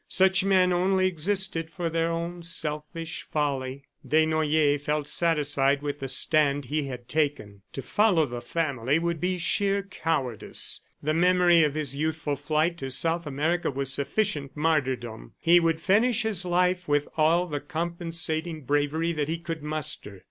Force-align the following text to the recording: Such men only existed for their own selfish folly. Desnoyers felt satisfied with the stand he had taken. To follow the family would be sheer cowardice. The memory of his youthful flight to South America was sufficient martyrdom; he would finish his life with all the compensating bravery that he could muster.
Such 0.09 0.43
men 0.43 0.73
only 0.73 1.05
existed 1.05 1.69
for 1.69 1.87
their 1.87 2.09
own 2.11 2.41
selfish 2.41 3.21
folly. 3.21 3.85
Desnoyers 4.03 4.81
felt 4.81 5.07
satisfied 5.07 5.83
with 5.83 5.99
the 5.99 6.07
stand 6.07 6.65
he 6.65 6.85
had 6.87 7.07
taken. 7.07 7.61
To 7.73 7.83
follow 7.83 8.25
the 8.25 8.41
family 8.41 8.97
would 8.97 9.21
be 9.21 9.37
sheer 9.37 9.83
cowardice. 9.83 10.81
The 11.03 11.13
memory 11.13 11.61
of 11.63 11.75
his 11.75 11.95
youthful 11.95 12.35
flight 12.35 12.79
to 12.79 12.89
South 12.89 13.27
America 13.27 13.69
was 13.69 13.93
sufficient 13.93 14.57
martyrdom; 14.57 15.33
he 15.39 15.59
would 15.59 15.79
finish 15.79 16.23
his 16.23 16.45
life 16.45 16.87
with 16.87 17.07
all 17.15 17.45
the 17.45 17.59
compensating 17.59 18.63
bravery 18.63 19.11
that 19.13 19.29
he 19.29 19.37
could 19.37 19.61
muster. 19.61 20.19